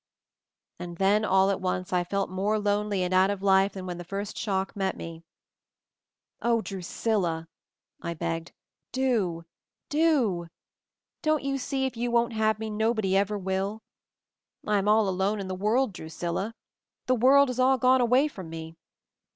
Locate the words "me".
4.97-5.21, 12.57-12.71, 18.49-18.75